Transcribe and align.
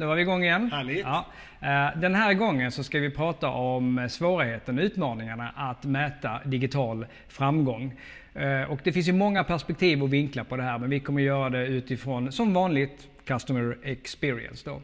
då 0.00 0.06
var 0.06 0.14
vi 0.16 0.22
igång 0.22 0.42
igen. 0.44 0.70
Härligt. 0.72 0.98
Ja. 1.04 1.26
Eh, 1.60 2.00
Den 2.00 2.14
här 2.14 2.34
gången 2.34 2.72
så 2.72 2.84
ska 2.84 2.98
vi 2.98 3.10
prata 3.10 3.48
om 3.48 4.06
svårigheten, 4.10 4.78
utmaningarna 4.78 5.52
att 5.56 5.84
mäta 5.84 6.40
digital 6.44 7.06
framgång. 7.28 7.92
Eh, 8.34 8.62
Och 8.70 8.80
det 8.84 8.92
finns 8.92 9.08
ju 9.08 9.12
många 9.12 9.44
perspektiv 9.44 10.02
och 10.02 10.12
vinklar 10.12 10.44
på 10.44 10.56
det 10.56 10.62
här, 10.62 10.78
men 10.78 10.90
vi 10.90 11.00
kommer 11.00 11.22
göra 11.22 11.50
det 11.50 11.66
utifrån, 11.66 12.32
som 12.32 12.54
vanligt, 12.54 13.08
Customer 13.24 13.78
Experience. 13.82 14.70
Då. 14.70 14.80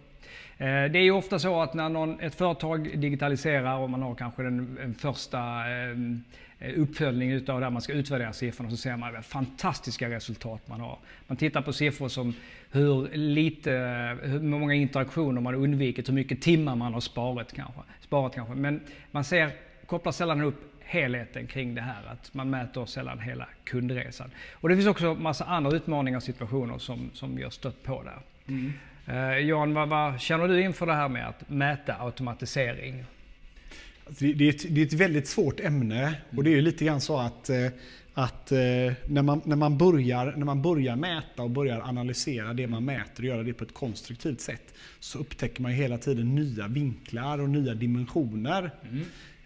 Eh, 0.59 0.67
det 0.67 0.99
är 0.99 1.03
ju 1.03 1.11
ofta 1.11 1.39
så 1.39 1.63
att 1.63 1.75
när 1.75 1.89
någon, 1.89 2.21
ett 2.21 2.35
företag 2.35 3.01
digitaliserar 3.01 3.79
och 3.79 3.91
man 3.91 4.03
har 4.03 4.15
kanske 4.15 4.43
den, 4.43 4.75
den 4.75 4.95
första 4.95 5.39
uppföljningen 5.39 6.25
uppföljning 6.77 7.31
utav 7.31 7.61
där 7.61 7.71
man 7.71 7.83
ska 7.83 7.93
utvärdera 7.93 8.33
siffrorna 8.33 8.71
så 8.71 8.77
ser 8.77 8.97
man 8.97 9.13
vad 9.13 9.25
fantastiska 9.25 10.11
resultat 10.11 10.69
man 10.69 10.81
har. 10.81 10.99
Man 11.27 11.37
tittar 11.37 11.63
på 11.63 11.73
siffror 11.73 12.09
som 12.09 12.35
hur 12.71 13.09
lite, 13.17 13.71
hur 14.23 14.41
många 14.41 14.75
interaktioner 14.75 15.41
man 15.41 15.55
undvikit, 15.55 16.09
hur 16.09 16.15
mycket 16.15 16.43
timmar 16.43 16.77
man 16.77 16.95
har 16.95 17.01
sparat 17.01 17.53
kanske. 17.53 17.81
Sparat 18.01 18.35
kanske. 18.35 18.55
Men 18.55 18.81
man 19.11 19.25
ser, 19.25 19.51
kopplar 19.87 20.13
sällan 20.13 20.41
upp 20.41 20.73
helheten 20.85 21.47
kring 21.47 21.75
det 21.75 21.81
här, 21.81 22.07
att 22.13 22.35
man 22.35 22.51
mäter 22.51 22.87
sällan 22.87 23.19
hela 23.19 23.49
kundresan. 23.65 24.31
Och 24.53 24.69
det 24.69 24.75
finns 24.77 24.89
också 24.89 25.15
massa 25.15 25.45
andra 25.45 25.77
utmaningar 25.77 26.17
och 26.17 26.23
situationer 26.23 26.79
som, 26.79 27.11
som 27.15 27.37
vi 27.37 27.43
har 27.43 27.51
stött 27.51 27.83
på 27.83 28.03
där. 28.03 28.19
Mm. 28.49 28.73
Jan, 29.43 29.75
vad, 29.75 29.89
vad 29.89 30.21
känner 30.21 30.49
du 30.49 30.63
inför 30.63 30.87
det 30.87 30.95
här 30.95 31.09
med 31.09 31.29
att 31.29 31.51
mäta 31.51 31.95
automatisering? 32.01 33.05
Alltså, 34.07 34.25
Det, 34.25 34.33
det, 34.33 34.45
är 34.45 34.49
ett, 34.49 34.75
det 34.75 34.81
är 34.81 34.87
ett 34.87 34.93
väldigt 34.93 35.29
svårt 35.29 35.61
ämne 35.61 36.15
och 36.37 36.45
det 36.45 36.55
är 36.55 36.63
lite 36.63 36.85
grann 36.85 37.01
så 37.01 37.19
att, 37.19 37.51
eh, 37.51 37.67
att 38.15 38.53
eh, 38.53 38.59
när, 39.07 39.23
man, 39.23 39.41
när, 39.45 39.57
man 39.57 39.79
börjar, 39.79 40.35
när 40.37 40.47
man 40.47 40.63
börjar 40.63 40.97
mäta 40.97 41.43
och 41.43 41.51
börjar 41.51 41.81
analysera 41.81 42.53
det 42.55 42.67
man 42.67 42.85
mäter 42.85 43.23
och 43.23 43.25
göra 43.25 43.43
det 43.43 43.53
på 43.53 43.65
ett 43.65 43.75
konstruktivt 43.75 44.41
sätt 44.41 44.75
så 45.01 45.19
upptäcker 45.19 45.63
man 45.63 45.73
hela 45.73 45.99
tiden 45.99 46.35
nya 46.35 46.69
vinklar 46.69 47.39
och 47.39 47.49
nya 47.49 47.75
dimensioner. 47.75 48.71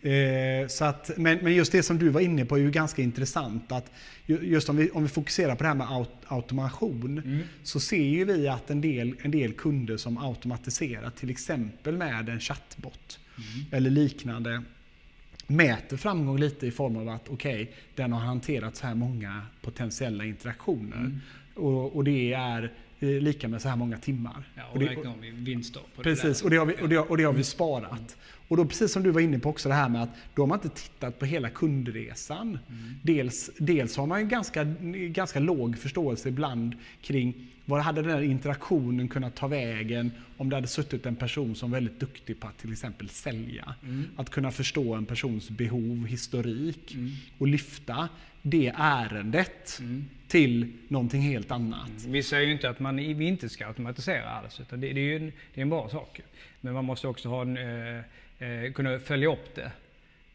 Eh, 0.03 0.69
så 0.69 0.85
att, 0.85 1.11
men, 1.17 1.39
men 1.43 1.55
just 1.55 1.73
det 1.73 1.83
som 1.83 1.99
du 1.99 2.09
var 2.09 2.21
inne 2.21 2.45
på 2.45 2.57
är 2.57 2.61
ju 2.61 2.71
ganska 2.71 3.03
intressant. 3.03 3.73
att 3.73 3.93
ju- 4.27 4.41
Just 4.43 4.69
om 4.69 4.77
vi, 4.77 4.91
om 4.91 5.03
vi 5.03 5.09
fokuserar 5.09 5.55
på 5.55 5.63
det 5.63 5.69
här 5.69 5.75
med 5.75 5.91
aut, 5.91 6.11
automation 6.27 7.43
så 7.63 7.81
ser 7.81 8.03
ju 8.03 8.25
vi 8.25 8.49
att 8.49 8.71
en 8.71 8.81
del, 8.81 9.15
en 9.23 9.31
del 9.31 9.53
kunder 9.53 9.97
som 9.97 10.19
automatiserar 10.19 11.11
till 11.11 11.31
exempel 11.31 11.97
med 11.97 12.29
en 12.29 12.41
chatbot 12.41 13.19
eller 13.73 13.91
liknande 13.91 14.63
mäter 15.47 15.97
framgång 15.97 16.39
lite 16.39 16.67
i 16.67 16.71
form 16.71 16.97
av 16.97 17.09
att 17.09 17.29
okej, 17.29 17.71
den 17.95 18.13
har 18.13 18.21
hanterat 18.21 18.77
så 18.77 18.87
här 18.87 18.95
många 18.95 19.43
potentiella 19.63 20.25
interaktioner. 20.25 21.19
Och, 21.55 21.97
och 21.97 22.05
det 22.05 22.33
är 22.33 22.73
eh, 23.01 23.09
lika 23.09 23.49
med 23.49 23.63
så 23.63 23.69
här 23.69 23.77
många 23.77 23.99
timmar. 23.99 24.45
Ja, 24.57 24.63
och 24.69 24.73
och 24.73 24.79
det, 24.81 24.87
räknar 24.87 25.11
om 25.13 25.21
vi 25.21 25.31
vinster 25.31 25.83
på 25.97 26.03
Precis, 26.03 26.39
det 26.39 26.45
och 26.45 26.51
det, 26.51 26.57
har 26.57 26.67
vi, 26.67 26.75
och, 26.83 26.89
det, 26.89 26.97
har- 26.97 27.11
och 27.11 27.17
det 27.17 27.25
har 27.25 27.33
vi 27.33 27.45
sparat. 27.45 28.17
Och 28.51 28.57
då 28.57 28.65
precis 28.65 28.93
som 28.93 29.03
du 29.03 29.11
var 29.11 29.21
inne 29.21 29.39
på 29.39 29.49
också 29.49 29.69
det 29.69 29.75
här 29.75 29.89
med 29.89 30.03
att 30.03 30.09
då 30.35 30.43
har 30.43 30.47
man 30.47 30.59
inte 30.59 30.83
tittat 30.83 31.19
på 31.19 31.27
hela 31.27 31.51
kundresan. 31.51 32.59
Dels, 33.03 33.51
dels 33.59 33.97
har 33.97 34.07
man 34.07 34.21
ju 34.21 34.27
ganska, 34.27 34.65
ganska 34.95 35.41
låg 35.41 35.79
förståelse 35.79 36.29
ibland 36.29 36.77
kring 37.03 37.47
vad 37.65 37.81
hade 37.81 38.03
den 38.03 38.11
här 38.11 38.23
interaktionen 38.23 39.09
kunnat 39.09 39.35
ta 39.35 39.47
vägen 39.47 40.11
om 40.37 40.51
det 40.51 40.57
hade 40.57 40.67
suttit 40.67 41.07
en 41.07 41.17
person 41.17 41.55
som 41.55 41.71
var 41.71 41.77
väldigt 41.77 42.01
duktig 42.01 42.41
på 42.41 42.47
att 42.47 42.59
till 42.59 42.73
exempel 42.73 43.09
sälja. 43.09 43.75
Att 44.17 44.31
kunna 44.31 44.51
förstå 44.51 44.95
en 44.95 45.07
persons 45.07 45.51
behov, 45.51 46.07
historik 46.07 46.97
och 47.39 47.49
lyfta 47.49 48.09
det 48.43 48.73
ärendet 48.77 49.81
till 50.29 50.73
någonting 50.89 51.21
helt 51.21 51.51
annat. 51.51 51.91
Vi 52.07 52.23
säger 52.23 52.47
ju 52.47 52.53
inte 52.53 52.71
att 52.71 52.81
man 52.81 52.99
inte 52.99 53.49
ska 53.49 53.67
automatisera 53.67 54.31
alls, 54.31 54.61
utan 54.61 54.81
det, 54.81 54.93
det 54.93 55.01
är 55.01 55.05
ju 55.05 55.17
en, 55.17 55.33
det 55.55 55.61
är 55.61 55.63
en 55.63 55.71
bra 55.71 55.89
sak. 55.89 56.21
Men 56.61 56.75
man 56.75 56.85
måste 56.85 57.09
också 57.09 57.29
ha 57.29 57.43
en, 57.43 57.57
eh, 57.57 58.05
eh, 58.41 58.73
kunna 58.73 58.99
följa 58.99 59.33
upp 59.33 59.55
det 59.55 59.73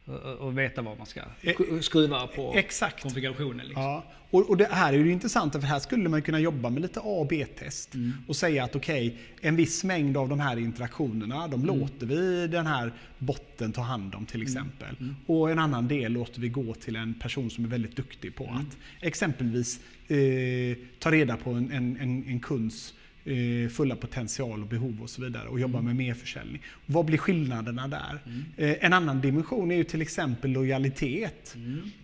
och, 0.06 0.16
och 0.48 0.58
veta 0.58 0.82
vad 0.82 0.98
man 0.98 1.06
ska 1.08 1.22
sk- 1.42 1.82
skruva 1.82 2.28
på 2.28 2.54
Exakt. 2.56 3.02
konfigurationen. 3.04 3.66
Liksom. 3.66 3.84
Ja, 3.84 4.04
och, 4.30 4.50
och 4.50 4.58
det 4.58 4.66
här 4.72 4.94
är 4.94 4.98
ju 4.98 5.12
intressant 5.12 5.54
för 5.54 5.60
här 5.62 5.80
skulle 5.80 6.10
man 6.10 6.22
kunna 6.22 6.40
jobba 6.40 6.70
med 6.70 6.82
lite 6.82 7.00
A 7.00 7.04
och 7.04 7.28
B-test 7.28 7.94
och 8.28 8.36
säga 8.36 8.64
att 8.64 8.76
okej, 8.76 9.18
en 9.42 9.56
viss 9.56 9.84
mängd 9.84 10.18
av 10.18 10.30
de 10.30 10.40
här 10.40 10.58
interaktionerna, 10.58 11.48
de 11.48 11.66
låter 11.66 12.06
vi 12.06 12.48
den 12.48 12.66
här 12.68 12.92
botten 13.18 13.72
ta 13.72 13.82
hand 13.82 14.16
om 14.16 14.26
till 14.26 14.42
exempel. 14.42 14.96
Och 15.26 15.52
en 15.52 15.60
annan 15.60 15.88
del 15.88 16.12
låter 16.12 16.42
vi 16.42 16.50
gå 16.50 16.74
till 16.74 16.96
en 16.96 17.14
person 17.14 17.50
som 17.50 17.66
är 17.66 17.70
väldigt 17.70 17.96
duktig 17.96 18.36
på 18.36 18.44
att 18.46 18.78
exempelvis 19.02 19.80
eh, 20.08 20.78
ta 21.00 21.12
reda 21.12 21.38
på 21.38 21.50
en, 21.50 21.72
en, 21.72 21.98
en, 22.02 22.26
en 22.28 22.40
kunds 22.40 22.94
eh, 22.94 23.05
fulla 23.72 23.96
potential 23.96 24.62
och 24.62 24.68
behov 24.68 25.02
och 25.02 25.10
så 25.10 25.22
vidare 25.22 25.48
och 25.48 25.60
jobba 25.60 25.82
med 25.82 25.96
merförsäljning. 25.96 26.62
Vad 26.86 27.06
blir 27.06 27.18
skillnaderna 27.18 27.88
där? 27.88 28.20
Eh, 28.58 28.86
en 28.86 28.94
annan 28.94 29.22
dimension 29.22 29.72
är 29.72 29.76
ju 29.76 29.84
till 29.84 30.02
exempel 30.02 30.52
lojalitet. 30.52 31.56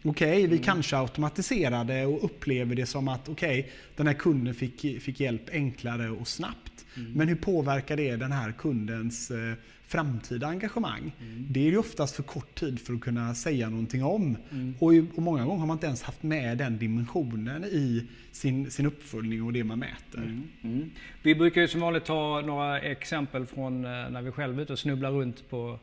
Okej, 0.04 0.48
vi 0.48 0.58
kanske 0.58 0.98
automatiserade 0.98 2.06
och 2.06 2.26
upplever 2.26 2.76
det 2.76 2.86
som 2.86 3.08
att 3.08 3.30
okej, 3.30 3.72
den 3.96 4.08
här 4.08 4.14
kunden 4.14 4.54
fick, 4.54 5.02
fick 5.02 5.20
hjälp 5.20 5.50
enklare 5.52 6.10
och 6.10 6.28
snabbt. 6.28 6.71
Men 6.96 7.28
hur 7.28 7.36
påverkar 7.36 7.98
det 7.98 8.16
den 8.16 8.32
här 8.32 8.52
kundens 8.52 9.32
eh, 9.32 9.54
framtida 9.88 10.48
engagemang? 10.48 11.12
Det 11.50 11.60
är 11.60 11.70
ju 11.72 11.78
oftast 11.78 12.16
för 12.16 12.24
kort 12.24 12.56
tid 12.56 12.80
för 12.80 12.94
att 12.94 13.02
kunna 13.02 13.36
säga 13.36 13.70
någonting 13.70 14.04
om. 14.04 14.38
Och, 14.80 14.94
i- 14.96 15.08
och 15.16 15.22
många 15.24 15.46
gånger 15.46 15.60
har 15.60 15.68
man 15.68 15.76
inte 15.76 15.86
ens 15.88 16.02
haft 16.04 16.24
med 16.24 16.58
den 16.58 16.78
dimensionen 16.78 17.64
i 17.64 18.08
sin, 18.32 18.72
sin 18.72 18.86
uppföljning 18.86 19.44
och 19.44 19.54
det 19.54 19.64
man 19.64 19.80
mäter. 19.80 20.44
Mm. 20.64 20.92
Vi 21.24 21.36
brukar 21.36 21.62
ju 21.62 21.68
som 21.68 21.82
vanligt 21.82 22.06
ta 22.06 22.42
några 22.46 22.80
exempel 22.80 23.46
från 23.46 23.86
eh, 23.86 23.92
när 23.92 24.22
vi 24.22 24.32
själva 24.32 24.58
är 24.58 24.64
ute 24.64 24.74
och 24.74 24.80
snubblar 24.80 25.12
runt 25.12 25.50
på, 25.50 25.80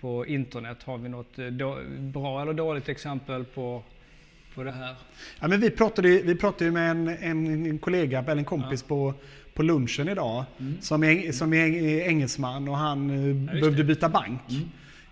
på 0.00 0.26
internet. 0.26 0.82
Har 0.82 0.98
vi 0.98 1.08
något 1.08 1.38
eh, 1.38 1.46
då, 1.46 1.78
bra 2.00 2.42
eller 2.42 2.52
dåligt 2.52 2.88
exempel 2.88 3.44
på, 3.44 3.82
på 4.54 4.62
det 4.62 4.70
här? 4.72 4.94
Ja, 5.40 5.48
men 5.48 5.60
vi, 5.60 5.70
pratade, 5.70 6.08
ju- 6.08 6.22
vi 6.22 6.34
pratade 6.34 6.64
ju 6.64 6.70
med 6.70 6.90
en, 6.90 7.08
en, 7.08 7.66
en 7.66 7.78
kollega 7.78 8.18
eller 8.18 8.36
en 8.36 8.44
kompis 8.44 8.82
på, 8.82 9.14
på 9.54 9.62
lunchen 9.62 10.08
idag 10.08 10.44
som, 10.80 11.04
är, 11.04 11.32
som 11.32 11.52
är 11.52 11.66
engelsman 12.08 12.68
och 12.68 12.76
han 12.76 13.10
eh, 13.10 13.52
behövde 13.60 13.84
byta 13.84 14.08
bank. 14.08 14.40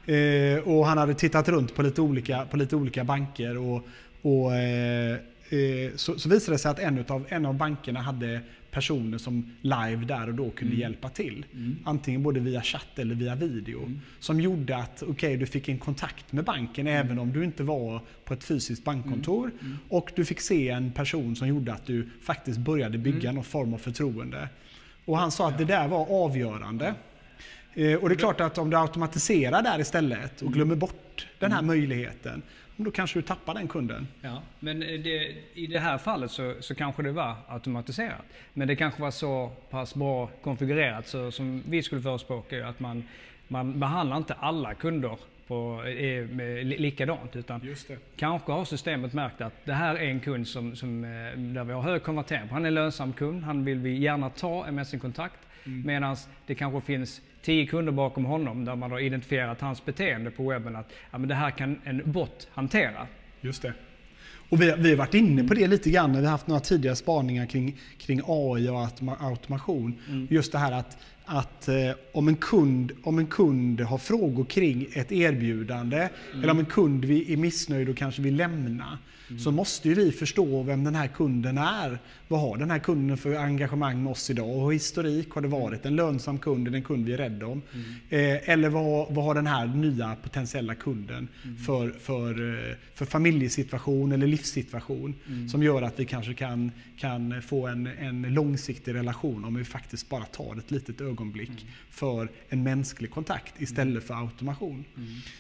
Eh, 0.07 0.59
och 0.69 0.87
han 0.87 0.99
hade 0.99 1.15
tittat 1.15 1.49
runt 1.49 1.75
på 1.75 1.83
lite 1.83 2.01
olika, 2.01 2.47
på 2.51 2.57
lite 2.57 2.77
olika 2.77 3.05
banker 3.05 3.57
och, 3.59 3.87
och 4.23 4.55
eh, 4.57 5.13
eh, 5.49 5.91
så, 5.97 6.19
så 6.19 6.29
visade 6.29 6.55
det 6.55 6.59
sig 6.59 6.71
att 6.71 6.79
en 6.79 7.05
av, 7.09 7.27
en 7.29 7.47
av 7.47 7.55
bankerna 7.55 8.01
hade 8.01 8.41
personer 8.71 9.19
som 9.19 9.51
live 9.61 10.05
där 10.05 10.29
och 10.29 10.35
då 10.35 10.51
kunde 10.51 10.77
hjälpa 10.77 11.09
till. 11.09 11.45
Antingen 11.85 12.23
både 12.23 12.41
via 12.41 12.63
chatt 12.63 12.99
eller 12.99 13.15
via 13.15 13.35
video. 13.35 13.93
Som 14.21 14.41
gjorde 14.41 14.77
att 14.77 15.03
okej, 15.03 15.37
du 15.37 15.47
fick 15.47 15.69
en 15.69 15.79
kontakt 15.79 16.33
med 16.33 16.45
banken 16.45 16.87
även 16.87 17.19
om 17.19 17.33
du 17.33 17.45
inte 17.45 17.63
var 17.63 18.01
på 18.25 18.35
ett 18.35 18.45
fysiskt 18.45 18.85
bankkontor. 18.85 19.51
Och 19.89 20.13
du 20.17 20.25
fick 20.25 20.41
se 20.41 20.69
en 20.69 20.93
person 20.93 21.37
som 21.37 21.49
gjorde 21.49 21.73
att 21.73 21.87
du 21.87 22.09
faktiskt 22.23 22.59
började 22.59 22.99
bygga 22.99 23.33
någon 23.33 23.45
form 23.45 23.75
av 23.75 23.79
förtroende. 23.79 24.49
Och 25.05 25.19
han 25.19 25.31
sa 25.31 25.49
att 25.49 25.59
det 25.59 25.65
där 25.65 25.89
var 25.89 26.25
avgörande. 26.25 26.95
Eh, 27.79 27.95
Och 27.95 28.09
det 28.09 28.15
är 28.15 28.17
klart 28.17 28.41
att 28.41 28.59
om 28.59 28.71
du 28.71 28.77
automatiserar 28.77 29.63
där 29.63 29.81
istället 29.81 30.43
och 30.43 30.53
glömmer 30.53 30.75
bort 30.77 31.27
den 31.39 31.53
här 31.53 31.63
möjligheten, 31.63 32.43
då 32.77 32.91
kanske 32.91 33.19
du 33.19 33.23
tappar 33.23 33.55
den 33.55 33.69
kunden. 33.69 34.09
Ja, 34.21 34.43
men 34.61 34.83
eh, 34.83 35.01
det, 35.01 35.35
i 35.55 35.67
det 35.67 35.79
här 35.79 35.99
fallet 35.99 36.31
så, 36.31 36.55
så 36.61 36.75
kanske 36.75 37.03
det 37.03 37.13
var 37.13 37.35
automatiserat. 37.49 38.25
Men 38.55 38.69
det 38.69 38.77
kanske 38.77 39.03
var 39.03 39.11
så 39.11 39.51
pass 39.71 39.95
bra 39.95 40.31
konfigurerat 40.43 41.07
så 41.07 41.31
som 41.31 41.63
vi 41.69 41.83
skulle 41.83 42.03
förespråka 42.03 42.67
att 42.69 42.81
man, 42.81 43.05
man 43.49 43.81
behandlar 43.81 44.17
inte 44.17 44.35
alla 44.35 44.75
kunder 44.75 45.19
på, 45.47 45.85
eh, 45.85 46.65
likadant. 46.65 47.37
Utan. 47.37 47.75
Kanske 48.17 48.53
har 48.53 48.65
systemet 48.65 49.13
märkt 49.13 49.41
att 49.41 49.55
det 49.65 49.73
här 49.73 49.95
är 49.95 50.09
en 50.09 50.21
kund 50.21 50.49
som, 50.49 50.77
som, 50.77 51.03
där 51.55 51.65
vi 51.65 51.73
har 51.73 51.83
hög 51.83 52.03
konvertering. 52.03 52.49
Han 52.51 52.65
är 52.65 52.69
en 52.69 52.75
lönsam 52.75 53.13
kund, 53.13 53.43
han 53.45 53.65
vill 53.65 53.79
vi 53.79 53.99
gärna 53.99 54.31
ta 54.31 54.71
med 54.71 54.87
sin 54.87 55.01
kontakt. 55.69 55.87
Medan 55.87 56.17
det 56.47 56.55
kanske 56.55 56.81
finns 56.81 57.21
tio 57.43 57.67
kunder 57.67 57.93
bakom 57.93 58.25
honom 58.25 58.65
där 58.65 58.77
man 58.77 58.91
har 58.91 58.99
identifierat 58.99 59.61
hans 59.61 59.85
beteende 59.85 60.31
på 60.31 60.49
webben 60.49 60.77
att 60.77 60.93
ja, 61.11 61.19
men 61.19 61.29
det 61.29 61.35
här 61.35 61.51
kan 61.51 61.81
en 61.85 62.13
bot 62.13 62.49
hantera. 62.53 63.07
Just 63.41 63.63
det. 63.63 63.73
Och 64.51 64.63
vi, 64.63 64.75
vi 64.79 64.91
har 64.91 64.97
varit 64.97 65.15
inne 65.15 65.45
på 65.45 65.55
det 65.55 65.67
lite 65.67 65.91
grann 65.91 66.13
när 66.13 66.21
vi 66.21 66.27
har 66.27 66.33
haft 66.33 66.47
några 66.47 66.61
tidigare 66.61 66.97
spaningar 66.97 67.47
kring, 67.47 67.77
kring 67.99 68.21
AI 68.27 68.69
och 68.69 68.81
automa, 68.81 69.17
automation. 69.21 69.95
Just 70.31 70.53
det 70.53 70.59
här 70.59 70.73
att, 70.73 70.99
att 71.25 71.69
eh, 71.69 71.91
om, 72.13 72.29
en 72.29 72.37
kund, 72.37 72.93
om 73.03 73.19
en 73.19 73.27
kund 73.27 73.81
har 73.81 73.99
frågor 73.99 74.45
kring 74.45 74.87
ett 74.95 75.13
erbjudande 75.13 76.09
eller 76.33 76.51
om 76.51 76.59
en 76.59 76.67
kund 76.67 77.05
är 77.05 77.37
missnöjd 77.37 77.89
och 77.89 77.97
kanske 77.97 78.23
vill 78.23 78.37
lämna 78.37 78.99
så 79.39 79.51
måste 79.51 79.89
ju 79.89 79.95
vi 79.95 80.13
förstå 80.13 80.63
vem 80.63 80.85
den 80.85 80.95
här 80.95 81.07
kunden 81.07 81.59
är. 81.59 81.99
Vad 82.29 82.41
har 82.41 82.57
den 82.57 82.71
här 82.71 82.79
kunden 82.79 83.17
för 83.17 83.35
engagemang 83.35 84.03
med 84.03 84.11
oss 84.11 84.31
idag? 84.31 84.57
Och 84.57 84.75
historik, 84.75 85.31
har 85.31 85.41
det 85.41 85.49
varit 85.49 85.87
en 85.87 85.97
lönsam 85.97 86.39
kund, 86.39 86.75
en 86.75 86.83
kund 86.83 87.07
vi 87.07 87.13
är 87.13 87.17
rädda 87.17 87.47
om? 87.47 87.63
Eh, 88.09 88.49
eller 88.51 88.69
vad, 88.69 89.15
vad 89.15 89.25
har 89.25 89.35
den 89.35 89.47
här 89.47 89.67
nya 89.67 90.17
potentiella 90.23 90.75
kunden 90.75 91.29
för, 91.67 91.91
för, 91.91 92.31
eh, 92.71 92.75
för 92.95 93.05
familjesituation 93.05 94.13
eller 94.13 94.27
livssituation 94.27 95.15
som 95.51 95.63
gör 95.63 95.83
att 95.83 96.01
vi 96.01 96.05
kanske 96.05 96.35
kan, 96.35 96.73
kan 96.99 97.43
få 97.43 97.67
en, 97.67 97.87
en 97.87 98.23
långsiktig 98.23 98.95
relation 98.95 99.45
om 99.45 99.55
vi 99.55 99.65
faktiskt 99.65 100.09
bara 100.09 100.25
tar 100.25 100.59
ett 100.59 100.71
litet 100.71 101.01
ögonblick 101.01 101.19
ögonblick 101.19 101.67
för 101.91 102.31
en 102.49 102.63
mänsklig 102.63 103.11
kontakt 103.11 103.61
istället 103.61 104.05
för 104.05 104.15
automation. 104.15 104.85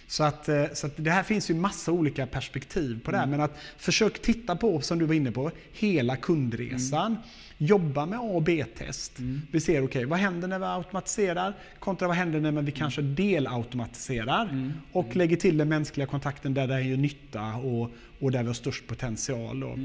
Så, 0.06 0.25
att, 0.25 0.49
eh, 0.49 0.64
så 0.75 0.87
att 0.87 0.93
det 0.96 1.11
här 1.11 1.23
finns 1.23 1.50
ju 1.50 1.55
massa 1.55 1.93
olika 1.93 2.26
perspektiv 2.26 3.00
på 3.05 3.11
det 3.11 3.19
här. 3.19 3.26
Men 3.26 3.41
att 3.41 3.58
försök 3.79 4.23
titta 4.23 4.57
på, 4.57 4.81
som 4.81 4.99
du 4.99 5.05
var 5.05 5.15
inne 5.15 5.33
på, 5.33 5.51
hela 5.73 6.17
kundresan. 6.17 7.17
Jobba 7.59 8.07
med 8.07 8.19
A 8.19 8.23
och 8.23 8.43
B-test. 8.43 9.13
Vi 9.51 9.61
ser, 9.61 9.73
okej, 9.73 9.85
okay, 9.85 10.05
vad 10.05 10.19
händer 10.19 10.49
när 10.49 10.59
vi 10.59 10.65
automatiserar 10.65 11.55
kontra 11.79 12.09
vad 12.09 12.17
händer 12.17 12.41
när 12.41 12.63
vi 12.63 12.73
kanske 12.73 13.03
delautomatiserar 13.03 14.73
och 14.93 15.17
lägger 15.17 15.37
till 15.37 15.59
den 15.59 15.69
mänskliga 15.69 16.07
kontakten 16.07 16.55
där 16.55 16.67
det 16.67 16.83
gör 16.83 16.97
nytta 16.97 17.55
och, 17.55 17.91
och 18.19 18.33
där 18.33 18.41
vi 18.41 18.47
har 18.47 18.55
störst 18.55 18.87
potential. 18.87 19.65
Och, 19.65 19.79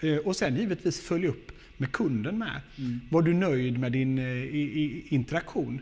eh, 0.00 0.16
och 0.16 0.36
sen 0.36 0.56
givetvis 0.56 1.00
följ 1.00 1.26
upp 1.26 1.52
med 1.76 1.92
kunden 1.92 2.38
med. 2.38 2.60
Mm. 2.78 3.00
Var 3.10 3.22
du 3.22 3.34
nöjd 3.34 3.78
med 3.78 3.92
din 3.92 4.18
eh, 4.18 4.24
i, 4.24 4.60
i 4.60 5.04
interaktion? 5.08 5.80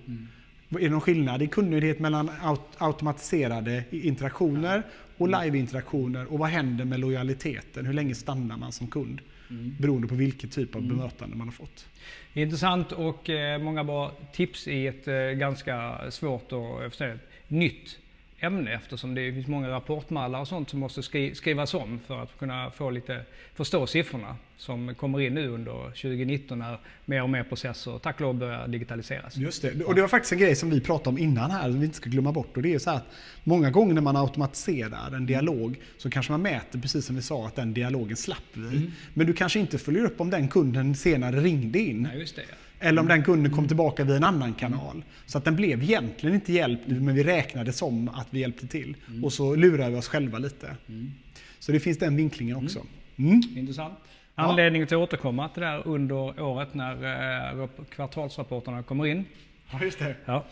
Är 0.74 0.84
det 0.84 0.88
någon 0.88 1.00
skillnad 1.00 1.42
i 1.42 1.46
kundnöjdhet 1.46 1.98
mellan 1.98 2.30
aut 2.42 2.60
automatiserade 2.78 3.84
interaktioner 3.90 4.82
och 5.16 5.28
mm. 5.28 5.44
live-interaktioner? 5.44 6.32
Och 6.32 6.38
vad 6.38 6.48
händer 6.48 6.84
med 6.84 7.00
lojaliteten? 7.00 7.86
Hur 7.86 7.92
länge 7.92 8.14
stannar 8.14 8.56
man 8.56 8.72
som 8.72 8.86
kund? 8.86 9.20
Mm. 9.50 9.76
Beroende 9.80 10.08
på 10.08 10.14
vilken 10.14 10.50
typ 10.50 10.74
av 10.74 10.82
mm. 10.82 10.96
bemötande 10.96 11.36
man 11.36 11.46
har 11.46 11.52
fått. 11.52 11.86
Intressant 12.32 12.92
och 12.92 13.30
eh, 13.30 13.58
många 13.58 13.84
bra 13.84 14.12
tips 14.32 14.68
i 14.68 14.86
ett 14.86 15.08
eh, 15.08 15.14
ganska 15.14 15.98
svårt 16.10 16.52
och 16.52 16.94
säga, 16.94 17.18
nytt 17.48 17.98
ämne 18.42 18.72
eftersom 18.72 19.14
det 19.14 19.32
finns 19.32 19.46
många 19.46 19.68
rapportmallar 19.68 20.40
och 20.40 20.48
sånt 20.48 20.70
som 20.70 20.80
måste 20.80 21.02
skri 21.02 21.34
skrivas 21.34 21.74
om 21.74 22.00
för 22.06 22.22
att 22.22 22.38
kunna 22.38 22.70
få 22.70 22.90
lite, 22.90 23.20
förstå 23.54 23.86
siffrorna 23.86 24.36
som 24.56 24.94
kommer 24.94 25.20
in 25.20 25.34
nu 25.34 25.48
under 25.48 25.84
2019 25.84 26.58
när 26.58 26.78
mer 27.04 27.22
och 27.22 27.30
mer 27.30 27.42
processer 27.42 27.98
tack 27.98 28.14
och 28.14 28.20
lov 28.20 28.34
börjar 28.34 28.68
digitaliseras. 28.68 29.36
Just 29.36 29.62
det, 29.62 29.84
och 29.84 29.94
det 29.94 30.00
var 30.00 30.08
faktiskt 30.08 30.32
en 30.32 30.38
grej 30.38 30.56
som 30.56 30.70
vi 30.70 30.80
pratade 30.80 31.08
om 31.08 31.18
innan 31.18 31.50
här 31.50 31.70
som 31.70 31.80
vi 31.80 31.86
inte 31.86 31.96
ska 31.96 32.10
glömma 32.10 32.32
bort 32.32 32.56
och 32.56 32.62
det 32.62 32.74
är 32.74 32.78
så 32.78 32.90
att 32.90 33.06
många 33.44 33.70
gånger 33.70 33.94
när 33.94 34.02
man 34.02 34.16
automatiserar 34.16 35.16
en 35.16 35.26
dialog 35.26 35.80
så 35.98 36.10
kanske 36.10 36.32
man 36.32 36.42
mäter 36.42 36.78
precis 36.78 37.06
som 37.06 37.16
vi 37.16 37.22
sa 37.22 37.46
att 37.46 37.56
den 37.56 37.74
dialogen 37.74 38.16
slapp 38.16 38.38
vi. 38.52 38.76
Mm. 38.76 38.92
Men 39.14 39.26
du 39.26 39.32
kanske 39.32 39.58
inte 39.58 39.78
följer 39.78 40.04
upp 40.04 40.20
om 40.20 40.30
den 40.30 40.48
kunden 40.48 40.94
senare 40.94 41.40
ringde 41.40 41.78
in. 41.78 42.02
Nej, 42.02 42.18
just 42.18 42.36
det. 42.36 42.42
Eller 42.84 43.02
om 43.02 43.08
den 43.08 43.22
kunden 43.22 43.52
kom 43.52 43.68
tillbaka 43.68 44.04
via 44.04 44.16
en 44.16 44.24
annan 44.24 44.54
kanal. 44.54 45.04
Så 45.26 45.38
att 45.38 45.44
den 45.44 45.56
blev 45.56 45.82
egentligen 45.82 46.34
inte 46.34 46.52
hjälpt, 46.52 46.86
men 46.86 47.14
vi 47.14 47.24
räknade 47.24 47.72
som 47.72 48.08
att 48.08 48.26
vi 48.32 48.40
hjälpte 48.40 48.66
till. 48.66 48.96
Mm. 49.08 49.24
Och 49.24 49.32
så 49.32 49.54
lurar 49.54 49.90
vi 49.90 49.96
oss 49.96 50.08
själva 50.08 50.38
lite. 50.38 50.76
Mm. 50.88 51.12
Så 51.58 51.72
det 51.72 51.80
finns 51.80 51.98
den 51.98 52.16
vinklingen 52.16 52.56
också. 52.56 52.86
Mm. 53.18 53.42
Intressant. 53.56 53.98
Anledning 54.34 54.86
till 54.86 54.96
att 54.96 55.02
återkomma 55.02 55.48
till 55.48 55.62
det 55.62 55.68
där 55.68 55.86
under 55.86 56.40
året 56.40 56.74
när 56.74 57.60
eh, 57.62 57.68
kvartalsrapporterna 57.90 58.82
kommer 58.82 59.06
in. 59.06 59.24
Ja, 59.72 59.82
just 59.82 59.98
det. 59.98 60.14
Ja. 60.24 60.44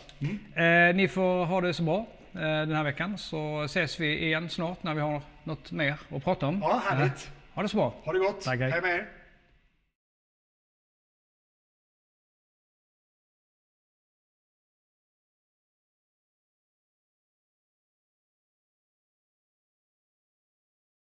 Eh, 0.63 0.95
ni 0.95 1.07
får 1.07 1.45
ha 1.45 1.61
det 1.61 1.73
så 1.73 1.83
bra 1.83 2.07
eh, 2.33 2.39
den 2.41 2.71
här 2.71 2.83
veckan 2.83 3.17
så 3.17 3.63
ses 3.63 3.99
vi 3.99 4.25
igen 4.25 4.49
snart 4.49 4.83
när 4.83 4.93
vi 4.93 5.01
har 5.01 5.21
något 5.43 5.71
mer 5.71 5.95
att 6.09 6.23
prata 6.23 6.47
om. 6.47 6.59
Ja, 6.61 6.81
härligt. 6.85 7.31
Ha 7.53 7.61
det 7.61 7.69
så 7.69 7.77
bra. 7.77 7.93
Ha 8.03 8.13
det 8.13 8.19
gott. 8.19 8.41
Tack, 8.41 8.59
hej. 8.59 8.71
hej 8.71 8.81
med 8.81 8.95
er. 8.95 9.20